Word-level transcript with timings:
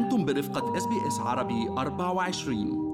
أنتم 0.00 0.24
برفقة 0.24 0.76
SBS 0.76 1.18
عربي 1.18 1.68
24 1.68 2.90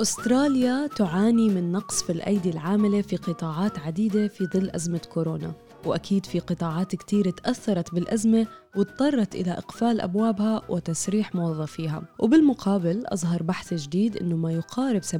أستراليا 0.00 0.86
تعاني 0.86 1.48
من 1.48 1.72
نقص 1.72 2.02
في 2.02 2.12
الأيدي 2.12 2.50
العاملة 2.50 3.02
في 3.02 3.16
قطاعات 3.16 3.78
عديدة 3.78 4.28
في 4.28 4.44
ظل 4.44 4.70
أزمة 4.70 5.00
كورونا. 5.14 5.52
وأكيد 5.86 6.26
في 6.26 6.38
قطاعات 6.38 6.96
كتير 6.96 7.30
تأثرت 7.30 7.94
بالأزمة 7.94 8.46
واضطرت 8.76 9.34
إلى 9.34 9.50
إقفال 9.50 10.00
أبوابها 10.00 10.62
وتسريح 10.68 11.34
موظفيها. 11.34 12.02
وبالمقابل 12.18 13.02
أظهر 13.06 13.42
بحث 13.42 13.74
جديد 13.74 14.16
أنه 14.16 14.36
ما 14.36 14.52
يقارب 14.52 15.02
70% 15.02 15.16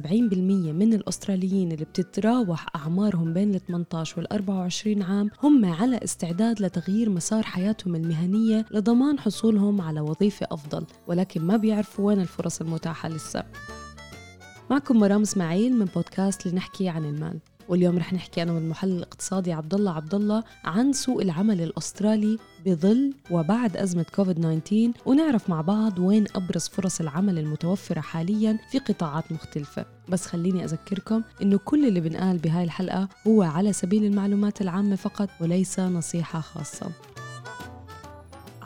من 0.73 0.93
الأستراليين 0.93 1.71
اللي 1.71 1.85
بتتراوح 1.85 2.65
أعمارهم 2.75 3.33
بين 3.33 3.55
ال 3.55 3.65
18 3.65 4.19
وال 4.19 4.33
24 4.33 5.01
عام 5.03 5.29
هم 5.43 5.65
على 5.65 5.99
استعداد 6.03 6.61
لتغيير 6.61 7.09
مسار 7.09 7.43
حياتهم 7.43 7.95
المهنية 7.95 8.65
لضمان 8.71 9.19
حصولهم 9.19 9.81
على 9.81 9.99
وظيفة 10.01 10.47
أفضل 10.51 10.85
ولكن 11.07 11.41
ما 11.41 11.57
بيعرفوا 11.57 12.07
وين 12.07 12.21
الفرص 12.21 12.61
المتاحة 12.61 13.09
لسه. 13.09 13.43
معكم 14.69 14.99
مرام 14.99 15.21
إسماعيل 15.21 15.73
من 15.73 15.85
بودكاست 15.85 16.47
لنحكي 16.47 16.89
عن 16.89 17.05
المال. 17.05 17.39
واليوم 17.69 17.97
رح 17.97 18.13
نحكي 18.13 18.41
أنا 18.43 18.51
والمحلل 18.51 18.97
الاقتصادي 18.97 19.53
عبد 19.53 19.73
الله 19.73 19.91
عبد 19.91 20.15
الله 20.15 20.43
عن 20.65 20.93
سوق 20.93 21.21
العمل 21.21 21.61
الأسترالي 21.61 22.37
بظل 22.65 23.13
وبعد 23.31 23.77
أزمة 23.77 24.05
كوفيد 24.15 24.35
19 24.35 24.91
ونعرف 25.05 25.49
مع 25.49 25.61
بعض 25.61 25.99
وين 25.99 26.25
أبرز 26.35 26.67
فرص 26.67 26.99
العمل 27.01 27.39
المتوفرة 27.39 27.99
حاليا 27.99 28.59
في 28.71 28.79
قطاعات 28.79 29.31
مختلفة. 29.31 29.85
بس 30.09 30.25
خليني 30.25 30.63
أذكركم 30.63 31.21
إنه 31.41 31.59
كل 31.65 31.87
اللي 31.87 31.99
بنقال 31.99 32.37
بهاي 32.37 32.63
الحلقة 32.63 33.07
هو 33.27 33.41
على 33.43 33.73
سبيل 33.73 34.05
المعلومات 34.05 34.61
العامة 34.61 34.95
فقط 34.95 35.29
وليس 35.41 35.79
نصيحة 35.79 36.39
خاصة. 36.41 36.91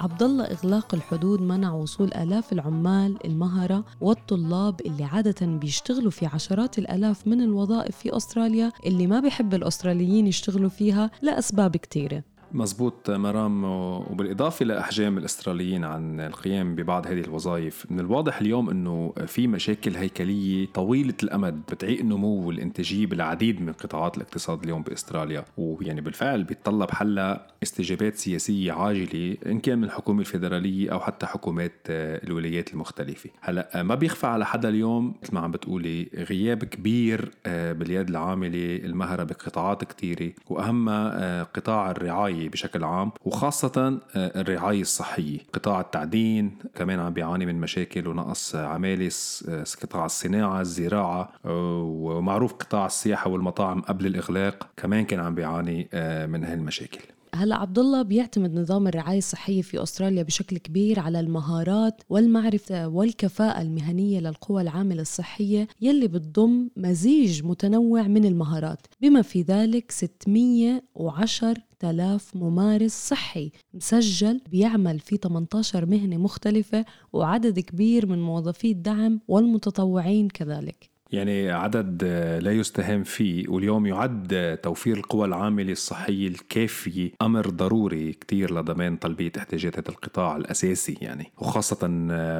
عبد 0.02 0.24
الله 0.24 0.44
إغلاق 0.44 0.96
الحدود 0.96 1.42
منع 1.42 1.74
وصول 1.74 2.14
آلاف 2.14 2.54
العمال 2.54 3.26
المهرة 3.26 3.84
والطلاب 4.02 4.82
اللي 4.82 5.04
عادة 5.04 5.46
بيشتغلوا 5.46 6.12
في 6.12 6.26
عشرات 6.26 6.80
الآلاف 6.80 7.28
من 7.28 7.42
الوظائف 7.42 7.98
في 7.98 8.18
أستراليا 8.18 8.72
اللي 8.86 9.08
ما 9.08 9.20
بيحب 9.20 9.54
الأستراليين 9.54 10.28
يشتغلوا 10.28 10.70
فيها 10.70 11.12
لأسباب 11.22 11.78
كتيرة. 11.78 12.24
مزبوط 12.54 13.10
مرام 13.10 13.64
وبالإضافة 13.64 14.66
لأحجام 14.66 15.18
الأستراليين 15.18 15.84
عن 15.86 16.20
القيام 16.20 16.76
ببعض 16.76 17.08
هذه 17.08 17.22
الوظائف 17.22 17.86
من 17.90 18.00
الواضح 18.00 18.42
اليوم 18.42 18.70
أنه 18.70 19.14
في 19.28 19.48
مشاكل 19.48 19.96
هيكلية 19.96 20.68
طويلة 20.74 21.14
الأمد 21.24 21.54
بتعيق 21.72 22.00
النمو 22.00 22.48
والإنتاجية 22.48 23.06
بالعديد 23.06 23.62
من 23.62 23.74
قطاعات 23.74 24.18
الاقتصاد 24.18 24.64
اليوم 24.64 24.84
بأستراليا 24.84 25.46
ويعني 25.58 26.02
بالفعل 26.02 26.44
بيتطلب 26.44 26.92
حلها 26.92 27.48
استجابات 27.64 28.16
سياسية 28.16 28.72
عاجلة 28.72 29.38
إن 29.46 29.60
كان 29.60 29.78
من 29.78 29.84
الحكومة 29.84 30.20
الفيدرالية 30.20 30.92
أو 30.92 31.00
حتى 31.00 31.26
حكومات 31.26 31.74
الولايات 31.90 32.74
المختلفة. 32.74 33.30
هلأ 33.42 33.84
ما 33.84 33.96
بيخفى 33.96 34.28
على 34.28 34.46
حدا 34.46 34.70
اليوم 34.70 35.16
مثل 35.24 35.36
ما 35.36 35.40
عم 35.40 35.52
بتقولي 35.52 36.08
غياب 36.16 36.64
كبير 36.64 37.32
آه، 37.46 37.74
باليد 37.74 38.10
العاملة 38.10 38.76
المهرة 38.76 39.24
بقطاعات 39.24 39.84
كثيرة 39.84 40.32
وأهمها 40.50 41.12
آه، 41.16 41.44
قطاع 41.44 41.92
الرعاية 41.92 42.41
الرعاية 42.42 42.50
بشكل 42.50 42.84
عام 42.84 43.12
وخاصة 43.26 44.00
آه، 44.16 44.42
الرعاية 44.42 44.82
الصحية. 44.82 45.40
قطاع 45.54 45.82
التعدين 45.82 46.58
كمان 46.76 47.00
عم 47.00 47.14
بيعاني 47.14 47.46
من 47.46 47.62
مشاكل 47.62 48.08
ونقص 48.08 48.56
عمالة 48.56 49.12
آه، 49.50 49.64
قطاع 49.82 50.06
الصناعة 50.06 50.62
الزراعة 50.62 51.30
آه، 51.46 51.82
ومعروف 51.84 52.54
قطاع 52.54 52.86
السياحة 52.86 53.30
والمطاعم 53.30 53.82
قبل 53.82 54.06
الإغلاق 54.06 54.68
كمان 54.78 55.06
كان 55.06 55.20
عم 55.20 55.36
بيعاني 55.36 55.90
من 56.28 56.44
هالمشاكل. 56.44 57.02
هلا 57.36 57.56
عبد 57.56 57.80
الله 57.80 58.02
بيعتمد 58.02 58.54
نظام 58.54 58.88
الرعاية 58.88 59.18
الصحية 59.18 59.62
في 59.62 59.84
أستراليا 59.84 60.24
بشكل 60.24 60.58
كبير 60.58 61.00
على 61.00 61.20
المهارات 61.20 62.02
والمعرفة 62.10 62.88
والكفاءة 62.88 63.62
المهنية 63.62 64.20
للقوى 64.20 64.62
العامله 64.62 65.02
الصحيه 65.02 65.68
يلي 65.82 66.08
بتضم 66.08 66.70
مزيج 66.78 67.44
متنوع 67.44 68.02
من 68.02 68.26
المهارات 68.26 68.88
بما 69.02 69.22
في 69.22 69.42
ذلك 69.42 69.92
610 69.92 71.54
آلاف 71.84 72.36
ممارس 72.36 72.92
صحي 72.92 73.52
مسجل 73.74 74.42
بيعمل 74.52 75.00
في 75.00 75.18
18 75.18 75.86
مهنة 75.86 76.18
مختلفة 76.18 76.86
وعدد 77.14 77.60
كبير 77.60 78.06
من 78.06 78.22
موظفي 78.22 78.72
الدعم 78.72 79.20
والمتطوعين 79.28 80.28
كذلك. 80.28 80.91
يعني 81.12 81.52
عدد 81.52 82.04
لا 82.42 82.52
يستهان 82.52 83.04
فيه 83.04 83.50
واليوم 83.50 83.86
يعد 83.86 84.60
توفير 84.64 84.98
القوى 84.98 85.28
العاملة 85.28 85.72
الصحية 85.72 86.28
الكافية 86.28 87.12
أمر 87.22 87.50
ضروري 87.50 88.14
كتير 88.14 88.54
لضمان 88.54 89.00
تلبية 89.00 89.32
احتياجات 89.38 89.80
هذا 89.80 89.90
القطاع 89.90 90.38
الأساسي 90.38 90.98
يعني 91.02 91.32
وخاصة 91.38 91.88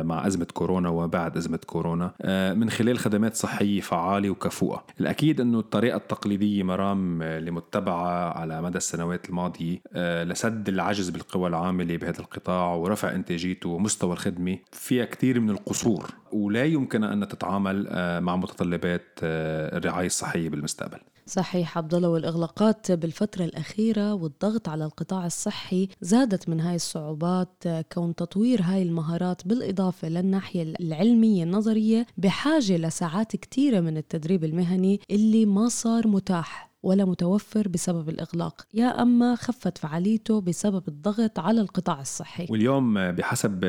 مع 0.04 0.28
أزمة 0.28 0.48
كورونا 0.54 0.90
وبعد 0.90 1.38
أزمة 1.38 1.60
كورونا 1.66 2.14
من 2.58 2.70
خلال 2.70 3.00
خدمات 3.00 3.36
صحية 3.36 3.82
فعالة 3.82 4.30
وكفؤة. 4.30 4.84
الأكيد 5.00 5.42
أنه 5.42 5.60
الطريقة 5.60 5.98
التقليدية 5.98 6.64
مرام 6.64 7.22
اللي 7.22 7.52
متبعة 7.52 8.38
على 8.38 8.62
مدى 8.62 8.78
السنوات 8.78 9.30
الماضية 9.30 9.82
لسد 10.24 10.70
العجز 10.70 11.10
بالقوى 11.10 11.50
العاملة 11.50 11.98
بهذا 11.98 12.20
القطاع 12.20 12.74
ورفع 12.74 13.16
إنتاجيته 13.16 13.70
ومستوى 13.70 14.14
الخدمة 14.14 14.58
فيها 14.72 15.06
كتير 15.06 15.40
من 15.40 15.50
القصور. 15.50 16.21
ولا 16.34 16.66
يمكن 16.66 17.04
أن 17.04 17.28
تتعامل 17.28 17.88
مع 18.22 18.36
متطلبات 18.36 19.20
آه، 19.24 19.78
الرعاية 19.78 20.06
الصحية 20.06 20.50
بالمستقبل؟ 20.50 21.00
صحيح 21.26 21.78
عبد 21.78 21.94
الله 21.94 22.10
والإغلاقات 22.10 22.92
بالفترة 22.92 23.46
الأخيرة 23.46 24.14
والضغط 24.14 24.70
على 24.70 24.86
القطاع 24.86 25.26
الصحي 25.26 25.88
زادت 26.02 26.50
من 26.50 26.60
هاي 26.60 26.76
الصعوبات 26.76 27.64
كون 27.94 28.16
تطوير 28.16 28.62
هاي 28.62 28.82
المهارات 28.82 29.48
بالإضافة 29.48 30.10
للناحية 30.10 30.74
العلمية 30.80 31.44
النظرية 31.44 32.08
بحاجة 32.18 32.78
لساعات 32.78 33.36
كثيره 33.36 33.80
من 33.80 33.98
التدريب 33.98 34.44
المهني 34.44 35.00
اللي 35.12 35.46
ما 35.46 35.68
صار 35.68 36.08
متاح. 36.08 36.71
ولا 36.84 37.06
متوفر 37.06 37.68
بسبب 37.68 38.10
الإغلاق. 38.10 38.62
يا 38.74 39.02
أما 39.02 39.36
خفت 39.36 39.78
فعاليته 39.78 40.42
بسبب 40.42 40.84
الضغط 40.88 41.40
على 41.40 41.62
القطاع 41.62 42.02
الصحي. 42.02 42.48
واليوم 42.50 43.12
بحسب 43.12 43.60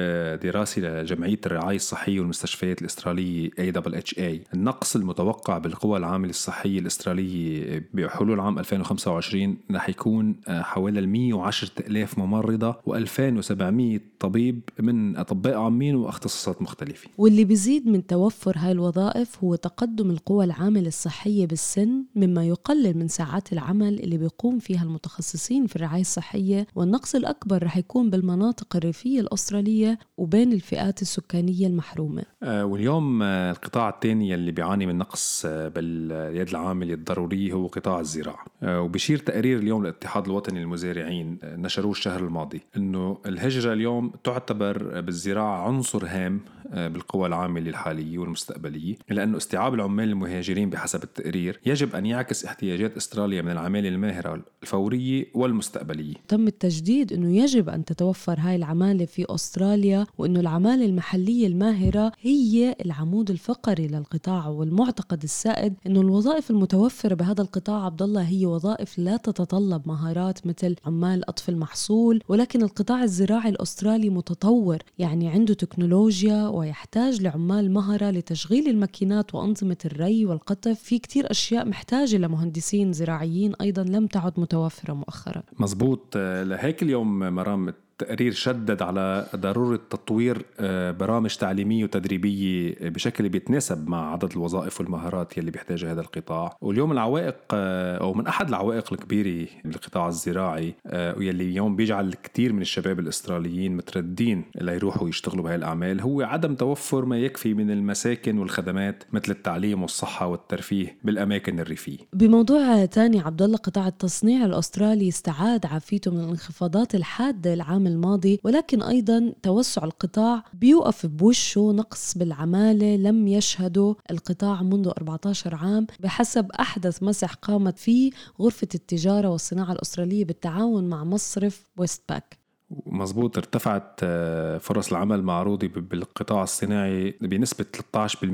دراسة 0.43 0.83
لجمعية 0.83 1.41
الرعاية 1.47 1.77
الصحية 1.77 2.21
والمستشفيات 2.21 2.81
الأسترالية 2.81 3.50
AHA 3.50 4.55
النقص 4.55 4.97
المتوقع 4.97 5.59
بالقوى 5.59 5.99
العاملة 5.99 6.31
الصحية 6.31 6.78
الأسترالية 6.78 7.89
بحلول 7.95 8.41
عام 8.41 8.59
2025 8.59 9.56
رح 9.71 9.89
يكون 9.89 10.37
حوالي 10.49 11.06
110 11.06 11.71
ألاف 11.81 12.19
ممرضة 12.19 12.73
و2700 12.73 14.00
طبيب 14.21 14.61
من 14.81 15.17
أطباء 15.17 15.55
عامين 15.59 15.94
وأختصاصات 15.94 16.62
مختلفة. 16.62 17.09
واللي 17.19 17.44
بيزيد 17.44 17.87
من 17.89 18.06
توفر 18.06 18.55
هاي 18.59 18.73
الوظائف 18.73 19.44
هو 19.44 19.55
تقدم 19.55 20.11
القوى 20.11 20.44
العاملة 20.44 20.89
الصحية 20.89 21.47
بالسن 21.47 22.05
مما 22.15 22.44
يقلل 22.44 23.02
من 23.03 23.09
ساعات 23.09 23.53
العمل 23.53 24.01
اللي 24.01 24.17
بيقوم 24.17 24.59
فيها 24.59 24.83
المتخصصين 24.83 25.67
في 25.67 25.77
الرعاية 25.77 26.01
الصحية 26.01 26.67
والنقص 26.75 27.15
الأكبر 27.15 27.63
رح 27.63 27.77
يكون 27.77 28.11
بالمناطق 28.11 28.77
الريفية 28.77 29.21
الأسترالية 29.21 29.99
وبين 30.17 30.53
الفئات 30.53 31.03
السكانية 31.03 31.67
المحرومة. 31.67 32.23
آه 32.43 32.65
واليوم 32.65 33.23
آه 33.23 33.51
القطاع 33.51 33.89
الثاني 33.89 34.35
اللي 34.35 34.53
بيعاني 34.53 34.87
من 34.87 34.99
نقص 34.99 35.43
آه 35.47 35.69
باليد 35.69 36.49
العاملة 36.49 36.95
الضرورية 36.95 37.53
هو 37.53 37.67
قطاع 37.67 38.01
الزراعة. 38.01 38.45
وبشير 38.62 39.19
تقرير 39.19 39.59
اليوم 39.59 39.83
للاتحاد 39.83 40.25
الوطني 40.27 40.61
للمزارعين 40.61 41.39
نشروه 41.45 41.93
الشهر 41.93 42.21
الماضي 42.21 42.61
أنه 42.77 43.19
الهجرة 43.27 43.73
اليوم 43.73 44.12
تعتبر 44.25 45.01
بالزراعة 45.01 45.67
عنصر 45.69 46.07
هام 46.07 46.41
بالقوى 46.73 47.27
العاملة 47.27 47.71
الحالية 47.71 48.19
والمستقبلية 48.19 48.95
لأنه 49.09 49.37
استيعاب 49.37 49.75
العمال 49.75 50.09
المهاجرين 50.09 50.71
بحسب 50.71 51.03
التقرير 51.03 51.61
يجب 51.67 51.97
أن 51.97 52.07
يعكس 52.07 52.45
احتياجات 52.45 52.92
استراليا 52.97 53.43
من 53.43 53.51
العمالة 53.51 53.89
الماهرة 53.89 54.43
الفورية 54.62 55.27
والمستقبلية. 55.35 56.15
تم 56.29 56.47
التجديد 56.47 57.12
أنه 57.12 57.37
يجب 57.37 57.69
أن 57.69 57.85
تتوفر 57.85 58.37
هاي 58.39 58.56
العمالة 58.56 59.05
في 59.05 59.27
أستراليا 59.29 60.06
وأنه 60.19 60.41
العمالة 60.41 60.85
المحلية 60.85 61.47
الماهرة 61.47 62.12
هي 62.21 62.77
العمود 62.85 63.31
الفقري 63.31 63.87
للقطاع 63.87 64.49
والمعتقد 64.49 65.23
السائد 65.23 65.75
أنه 65.87 66.00
الوظائف 66.00 66.50
المتوفرة 66.50 67.15
بهذا 67.15 67.43
القطاع 67.43 67.85
عبد 67.85 68.03
الله 68.03 68.23
هي 68.23 68.47
وظائف 68.47 68.99
لا 68.99 69.17
تتطلب 69.17 69.88
مهارات 69.88 70.47
مثل 70.47 70.77
عمال 70.87 71.25
قطف 71.25 71.49
المحصول 71.49 72.23
ولكن 72.29 72.62
القطاع 72.62 73.03
الزراعي 73.03 73.49
الأسترالي 73.50 74.11
متطور 74.11 74.79
يعني 74.99 75.29
عنده 75.29 75.55
تكنولوجيا 75.55 76.49
ويحتاج 76.49 77.23
لعمال 77.23 77.71
مهرة 77.73 78.11
لتشغيل 78.11 78.69
الماكينات 78.69 79.35
وأنظمة 79.35 79.77
الري 79.85 80.27
والقطف 80.27 80.81
في 80.83 80.99
كتير 80.99 81.31
أشياء 81.31 81.69
محتاجة 81.69 82.17
لمهندسين 82.17 82.81
زراعيين 82.90 83.52
أيضا 83.61 83.82
لم 83.82 84.06
تعد 84.06 84.32
متوفرة 84.37 84.93
مؤخرا. 84.93 85.43
مزبوط 85.58 86.17
لهيك 86.50 86.82
اليوم 86.82 87.19
مرام 87.19 87.73
التقرير 88.02 88.32
شدد 88.32 88.82
على 88.82 89.26
ضرورة 89.37 89.81
تطوير 89.90 90.44
آه، 90.60 90.90
برامج 90.90 91.37
تعليمية 91.37 91.84
وتدريبية 91.84 92.75
بشكل 92.81 93.28
بيتناسب 93.28 93.88
مع 93.88 94.12
عدد 94.12 94.32
الوظائف 94.32 94.81
والمهارات 94.81 95.38
يلي 95.38 95.50
بيحتاجها 95.50 95.93
هذا 95.93 96.00
القطاع. 96.00 96.56
واليوم 96.60 96.93
العوائق 96.93 97.37
آه، 97.54 97.96
أو 97.99 98.14
من 98.14 98.26
أحد 98.26 98.49
العوائق 98.49 98.93
الكبيرة 98.93 99.49
بالقطاع 99.64 100.08
الزراعي 100.08 100.75
واللي 100.93 101.44
اليوم 101.44 101.76
بيجعل 101.76 102.14
كثير 102.22 102.52
من 102.52 102.60
الشباب 102.60 103.00
الأستراليين 103.00 103.76
متردين 103.76 104.44
ليروحوا 104.60 105.08
يشتغلوا 105.08 105.44
بهاي 105.44 105.54
الأعمال 105.54 106.00
هو 106.00 106.22
عدم 106.22 106.54
توفر 106.54 107.04
ما 107.04 107.19
يكفي 107.19 107.54
من 107.54 107.70
المساكن 107.70 108.38
والخدمات 108.38 109.04
مثل 109.12 109.32
التعليم 109.32 109.82
والصحة 109.82 110.26
والترفيه 110.26 110.96
بالأماكن 111.04 111.60
الريفية 111.60 111.99
بموضوع 112.12 112.84
تاني 112.84 113.20
عبد 113.20 113.43
الله 113.43 113.56
قطاع 113.56 113.87
التصنيع 113.87 114.44
الأسترالي 114.44 115.08
استعاد 115.08 115.66
عافيته 115.66 116.10
من 116.10 116.20
الانخفاضات 116.20 116.94
الحادة 116.94 117.54
العام 117.54 117.87
الماضي 117.93 118.41
ولكن 118.44 118.83
أيضا 118.83 119.33
توسع 119.43 119.85
القطاع 119.85 120.44
بيوقف 120.55 121.06
بوشه 121.06 121.73
نقص 121.73 122.19
بالعمالة 122.19 122.97
لم 122.97 123.29
يشهده 123.29 123.97
القطاع 124.11 124.62
منذ 124.62 124.89
14 124.89 125.55
عام 125.55 125.87
بحسب 126.00 126.53
أحدث 126.61 127.03
مسح 127.03 127.35
قامت 127.35 127.79
فيه 127.79 128.11
غرفة 128.41 128.69
التجارة 128.75 129.29
والصناعة 129.29 129.73
الأسترالية 129.73 130.25
بالتعاون 130.25 130.89
مع 130.89 131.05
مصرف 131.05 131.67
ويست 131.77 132.03
باك 132.09 132.43
مزبوط 132.87 133.39
ارتفعت 133.39 134.00
آه، 134.03 134.59
فرص 134.59 134.91
العمل 134.91 135.19
المعروضة 135.19 135.69
بالقطاع 135.69 136.43
الصناعي 136.43 137.15
بنسبة 137.21 137.65
13% 137.97 138.25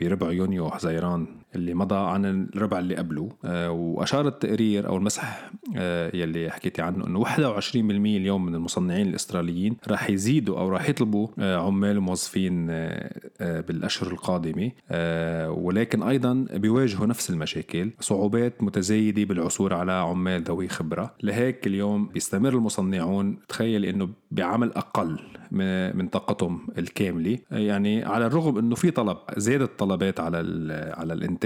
بربع 0.00 0.32
يونيو 0.32 0.66
وحزيران 0.66 1.26
اللي 1.54 1.74
مضى 1.74 1.96
عن 1.96 2.24
الربع 2.24 2.78
اللي 2.78 2.96
قبله 2.96 3.28
آه، 3.44 3.70
وأشار 3.70 4.28
التقرير 4.28 4.88
أو 4.88 4.96
المسح 4.96 5.50
آه، 5.76 6.16
يلي 6.16 6.50
حكيتي 6.50 6.82
عنه 6.82 7.06
أنه 7.06 7.18
21% 7.18 8.16
اليوم 8.16 8.46
من 8.46 8.54
المصنعين 8.54 9.08
الأستراليين 9.08 9.76
راح 9.88 10.10
يزيدوا 10.10 10.58
أو 10.58 10.68
راح 10.68 10.88
يطلبوا 10.88 11.28
عمال 11.38 11.98
وموظفين 11.98 12.66
بالأشهر 13.40 14.12
القادمة 14.12 14.70
ولكن 15.48 16.02
أيضا 16.02 16.46
بيواجهوا 16.52 17.06
نفس 17.06 17.30
المشاكل 17.30 17.90
صعوبات 18.00 18.62
متزايدة 18.62 19.24
بالعثور 19.24 19.74
على 19.74 19.92
عمال 19.92 20.42
ذوي 20.42 20.68
خبرة. 20.68 21.14
لهيك 21.22 21.66
اليوم 21.66 22.06
بيستمر 22.06 22.54
المصنعون 22.54 23.38
تخيل 23.48 23.84
إنه 23.84 24.08
بعمل 24.30 24.72
أقل 24.72 25.18
من 25.94 26.08
طاقتهم 26.08 26.66
الكاملة. 26.78 27.38
يعني 27.50 28.04
على 28.04 28.26
الرغم 28.26 28.58
إنه 28.58 28.74
في 28.74 28.90
طلب 28.90 29.16
زاد 29.36 29.62
الطلبات 29.62 30.20
على 30.20 30.38
على 30.96 31.12
الإنتاج. 31.12 31.37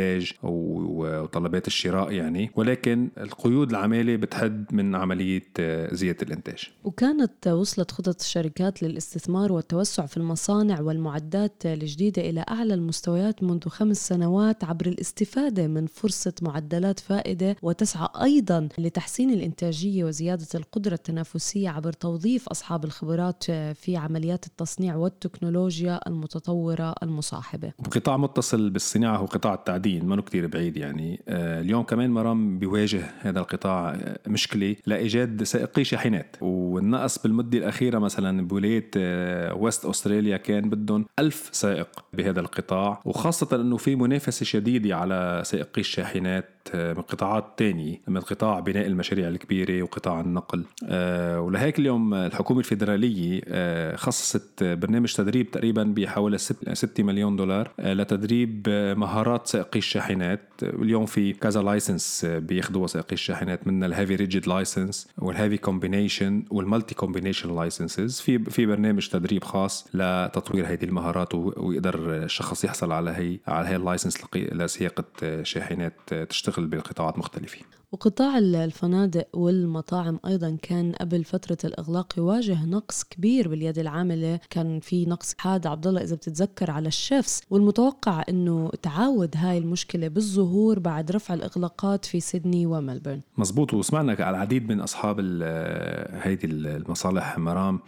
وطلبات 0.42 1.66
الشراء 1.66 2.12
يعني 2.12 2.50
ولكن 2.56 3.08
القيود 3.18 3.70
العمالة 3.70 4.16
بتحد 4.16 4.74
من 4.74 4.94
عملية 4.94 5.44
زيادة 5.92 6.18
الإنتاج. 6.22 6.70
وكانت 6.84 7.48
وصلت 7.48 7.90
خطط 7.90 8.20
الشركات 8.20 8.82
للاستثمار 8.82 9.52
والتوسع 9.52 10.06
في 10.06 10.16
المصانع 10.16 10.80
والمعدات 10.80 11.66
الجديدة 11.66 12.22
إلى 12.22 12.44
أعلى 12.48 12.74
المستويات 12.74 13.42
منذ 13.42 13.68
خمس 13.68 14.08
سنوات 14.08 14.64
عبر 14.64 14.86
الاستفادة 14.86 15.66
من 15.66 15.86
فرصة 15.86 16.34
معدلات 16.42 17.00
فائدة 17.00 17.56
وتسعى 17.62 18.08
أيضا 18.22 18.68
لتحسين 18.78 19.30
الإنتاجية 19.30 20.04
وزيادة 20.04 20.46
القدرة 20.54 20.94
التنافسية 20.94 21.70
عبر 21.70 21.92
توظيف 21.92 22.48
أصحاب 22.48 22.84
الخبرات 22.84 23.44
في 23.44 23.92
في 23.92 23.98
عمليات 23.98 24.46
التصنيع 24.46 24.96
والتكنولوجيا 24.96 26.00
المتطورة 26.06 26.94
المصاحبة. 27.02 27.72
قطاع 27.90 28.16
متصل 28.16 28.70
بالصناعة 28.70 29.16
هو 29.16 29.26
قطاع 29.26 29.54
التعدين 29.54 29.81
ما 29.86 30.22
كتير 30.22 30.46
بعيد 30.46 30.76
يعني. 30.76 31.22
آه، 31.28 31.60
اليوم 31.60 31.82
كمان 31.82 32.10
مرام 32.10 32.58
بيواجه 32.58 33.02
هذا 33.20 33.40
القطاع 33.40 33.90
آه، 33.90 34.18
مشكلة 34.26 34.76
لإيجاد 34.86 35.42
سائقي 35.42 35.84
شاحنات 35.84 36.36
والنقص 36.40 37.18
بالمدة 37.18 37.58
الأخيرة 37.58 37.98
مثلا 37.98 38.46
بولاية 38.46 38.90
آه، 38.96 39.54
ويست 39.54 39.84
أستراليا 39.84 40.36
كان 40.36 40.70
بدهم 40.70 41.06
ألف 41.18 41.48
سائق 41.52 42.04
بهذا 42.12 42.40
القطاع. 42.40 43.02
وخاصة 43.04 43.60
أنه 43.60 43.76
في 43.76 43.96
منافسة 43.96 44.44
شديدة 44.44 44.96
على 44.96 45.42
سائقي 45.44 45.80
الشاحنات 45.80 46.61
من 46.74 47.02
قطاعات 47.02 47.44
تانية 47.56 48.00
من 48.08 48.20
قطاع 48.20 48.60
بناء 48.60 48.86
المشاريع 48.86 49.28
الكبيرة 49.28 49.82
وقطاع 49.82 50.20
النقل. 50.20 50.64
ولهيك 51.38 51.78
اليوم 51.78 52.14
الحكومة 52.14 52.60
الفيدرالية 52.60 53.40
خصصت 53.96 54.64
برنامج 54.64 55.14
تدريب 55.14 55.50
تقريبا 55.50 55.84
بحوالي 55.96 56.38
6 56.38 57.02
مليون 57.02 57.36
دولار 57.36 57.70
آه، 57.80 57.92
لتدريب 57.92 58.66
آه، 58.68 58.94
مهارات 58.94 59.46
سائقي 59.46 59.78
الشاحنات. 59.78 60.40
اليوم 60.62 61.06
في 61.06 61.32
كذا 61.32 61.62
license 61.62 62.24
آه، 62.24 62.38
بياخذوا 62.38 62.86
سائقي 62.86 63.12
الشاحنات 63.12 63.66
من 63.66 63.84
ال 63.84 63.90
heavy 63.90 64.16
rigid 64.16 64.48
license 64.48 65.08
وال 65.18 65.29
heavy 65.29 65.56
combination 65.56 66.44
وال 66.50 66.63
multi 66.63 66.94
combination 66.94 67.56
licenses 67.56 68.20
في 68.20 68.38
في 68.38 68.66
برنامج 68.66 69.08
تدريب 69.08 69.44
خاص 69.44 69.88
لتطوير 69.94 70.66
هذه 70.66 70.84
المهارات 70.84 71.34
ويقدر 71.34 72.24
الشخص 72.24 72.64
يحصل 72.64 72.92
على 72.92 73.10
هي 73.10 73.38
على 73.46 73.68
هي 73.68 73.76
ال 73.76 73.81
license 73.82 74.18
لسياقة 74.36 75.04
شاحنات 75.42 76.14
تشتغل 76.14 76.51
بقطاعات 76.60 77.18
مختلفه 77.18 77.58
وقطاع 77.92 78.38
الفنادق 78.38 79.26
والمطاعم 79.32 80.20
أيضا 80.26 80.56
كان 80.62 80.92
قبل 80.92 81.24
فترة 81.24 81.58
الإغلاق 81.64 82.18
يواجه 82.18 82.64
نقص 82.64 83.04
كبير 83.04 83.48
باليد 83.48 83.78
العاملة. 83.78 84.40
كان 84.50 84.80
في 84.80 85.06
نقص 85.06 85.34
حاد 85.38 85.66
عبد 85.66 85.86
الله 85.86 86.02
إذا 86.02 86.16
بتتذكر 86.16 86.70
على 86.70 86.88
ال 86.88 86.97
chefs 86.97 87.42
والمتوقع 87.50 88.24
أنه 88.28 88.70
تعاود 88.82 89.34
هاي 89.36 89.58
المشكلة 89.58 90.08
بالظهور 90.08 90.78
بعد 90.78 91.10
رفع 91.10 91.34
الإغلاقات 91.34 92.04
في 92.04 92.20
سيدني 92.20 92.66
وملبورن. 92.66 93.20
مزبوط. 93.38 93.74
وسمعنا 93.74 94.12
على 94.12 94.36
العديد 94.36 94.68
من 94.68 94.80
أصحاب 94.80 95.20
هيدي 96.22 96.46
المصالح 96.46 97.38
مرام. 97.38 97.80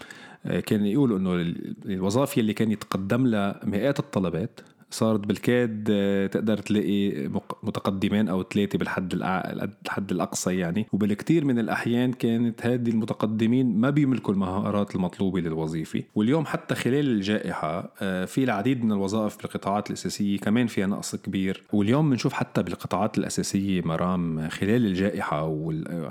كان 0.66 0.86
يقولوا 0.86 1.18
إنه 1.18 1.54
الوظائف 1.86 2.38
اللي 2.38 2.52
كان 2.52 2.70
يتقدم 2.70 3.26
لها 3.26 3.60
مئات 3.64 3.98
الطلبات 3.98 4.60
صارت 4.90 5.20
بالكاد 5.20 5.88
آه، 5.90 6.26
تقدر 6.26 6.58
تلاقي 6.58 7.28
متقدمين 7.62 8.28
أو 8.28 8.42
ثلاثة 8.42 8.78
بالحد 8.78 9.14
الحد 9.14 10.10
الأقصى 10.10 10.58
يعني. 10.58 10.86
وبالكثير 10.92 11.44
من 11.44 11.58
الأحيان 11.58 12.12
كانت 12.12 12.66
هذه 12.66 12.90
المتقدمين 12.90 13.76
ما 13.76 13.90
بيملكوا 13.90 14.34
المهارات 14.34 14.94
المطلوبة 14.94 15.40
للوظيفة. 15.40 16.02
واليوم 16.14 16.46
حتى 16.46 16.74
خلال 16.74 17.10
الجائحة 17.10 17.92
آه، 18.02 18.24
في 18.24 18.44
العديد 18.44 18.84
من 18.84 18.92
الوظائف 18.92 19.36
بالقطاعات 19.36 19.88
الأساسية 19.90 20.38
كمان 20.38 20.66
فيها 20.66 20.86
نقص 20.86 21.16
كبير. 21.16 21.62
واليوم 21.72 22.10
بنشوف 22.10 22.32
حتى 22.32 22.62
بالقطاعات 22.62 23.18
الأساسية 23.18 23.82
مرام 23.82 24.48
خلال 24.48 24.86
الجائحة 24.86 25.46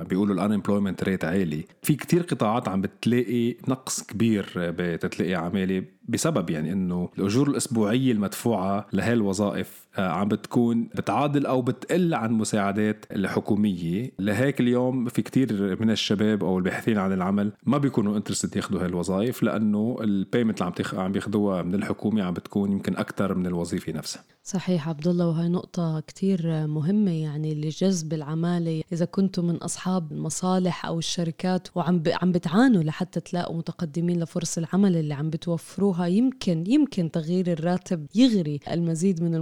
بيقولوا 0.10 0.36
ال 0.36 0.41
unemployment 0.41 1.04
rate 1.04 1.26
عالي. 1.26 1.64
في 1.82 1.96
كتير 1.96 2.22
قطاعات 2.22 2.68
عم 2.68 2.82
بتلاقي 2.82 3.56
نقص 3.68 4.04
كبير 4.04 4.46
بتلاقي 4.56 5.34
عمالة 5.34 5.84
بسبب 6.08 6.50
يعني 6.50 6.72
إنه 6.72 7.10
الأجور 7.18 7.50
الأسبوعية 7.50 8.12
المدفوعة 8.12 8.88
لهي 8.94 9.14
الوظائف 9.14 9.88
عم 9.98 10.28
بتكون 10.28 10.84
بتعادل 10.84 11.46
أو 11.46 11.62
بتقل 11.62 12.14
عن 12.14 12.34
مساعدات 12.34 13.06
الحكومية. 13.12 14.12
لهيك 14.20 14.60
اليوم 14.60 15.10
في 15.10 15.22
كتير 15.22 15.78
من 15.82 15.92
الشباب 15.92 16.44
أو 16.44 16.58
الباحثين 16.58 16.98
عن 16.98 17.14
العمل 17.14 17.52
ما 17.66 17.78
بيكونوا 17.78 18.18
interested 18.18 18.56
ياخذوا 18.56 18.82
هاي 18.82 18.86
الوظائف 18.86 19.44
لأنه 19.44 19.98
ال 20.02 20.09
payment 20.09 20.62
اللي 20.62 20.74
عم 20.94 21.00
عم 21.00 21.12
بياخذوها 21.12 21.62
من 21.62 21.76
الحكومة 21.76 22.24
عم 22.24 22.34
بتكون 22.34 22.72
يمكن 22.72 22.98
أكثر 22.98 23.36
من 23.36 23.46
الوظيفة 23.46 23.94
نفسها. 23.94 24.24
صحيح 24.44 24.90
عبد 24.90 25.08
الله 25.08 25.28
وهي 25.28 25.48
نقطة 25.48 26.00
كتير 26.00 26.68
مهمة 26.68 27.12
يعني 27.12 27.56
لجذب 27.56 28.14
العمالة. 28.14 28.84
إذا 28.94 29.06
كنتم 29.06 29.46
من 29.46 29.56
أصحاب 29.56 30.12
المصالح 30.12 30.86
أو 30.86 31.00
الشركات 31.00 31.68
وعم 31.76 32.00
ب... 32.00 32.10
عم 32.22 32.32
بتعانوا 32.32 32.84
لحتى 32.84 33.20
تلاقوا 33.20 33.58
متقدمين 33.58 34.24
لفرص 34.24 34.58
العمل 34.58 34.96
اللي 34.96 35.14
عم 35.14 35.30
بتوفروها 35.30 36.06
يمكن 36.08 36.64
يمكن 36.68 37.12
تغيير 37.12 37.52
الراتب 37.52 38.06
يغري 38.16 38.60
المزيد 38.72 39.24
من 39.24 39.36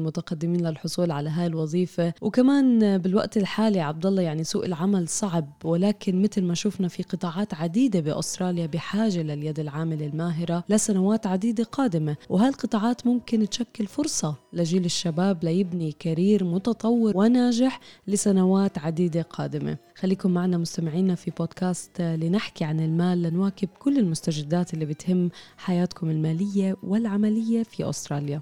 المتقدمين 0.43 0.67
للحصول 0.67 1.11
على 1.11 1.29
هاي 1.29 1.45
الوظيفة. 1.47 2.13
وكمان 2.21 2.97
بالوقت 2.97 3.37
الحالي 3.37 3.79
عبد 3.79 4.05
الله 4.05 4.21
يعني 4.21 4.43
سوق 4.43 4.65
العمل 4.65 5.07
صعب 5.07 5.49
ولكن 5.63 6.21
مثل 6.21 6.43
ما 6.43 6.53
شفنا 6.53 6.87
في 6.87 7.03
قطاعات 7.03 7.53
عديدة 7.53 7.99
بأستراليا 7.99 8.65
بحاجة 8.65 9.21
لليد 9.21 9.59
العاملة 9.59 10.05
الماهرة 10.05 10.63
لسنوات 10.69 11.27
عديدة 11.27 11.63
قادمة. 11.63 12.15
وهاي 12.29 12.49
القطاعات 12.49 13.07
ممكن 13.07 13.49
تشكل 13.49 13.87
فرصة 13.87 14.35
لجيل 14.53 14.85
الشباب 14.85 15.43
ليبني 15.43 15.91
كارير 15.91 16.43
متطور 16.43 17.17
وناجح 17.17 17.79
لسنوات 18.07 18.77
عديدة 18.77 19.21
قادمة. 19.21 19.77
خليكم 19.95 20.31
معنا 20.31 20.57
مستمعينا 20.57 21.15
في 21.15 21.31
بودكاست 21.31 22.01
لنحكي 22.01 22.63
عن 22.63 22.79
المال 22.79 23.21
لنواكب 23.21 23.69
كل 23.79 23.97
المستجدات 23.97 24.73
اللي 24.73 24.85
بتهم 24.85 25.29
حياتكم 25.57 26.09
المالية 26.09 26.75
والعملية 26.83 27.63
في 27.63 27.89
أستراليا. 27.89 28.41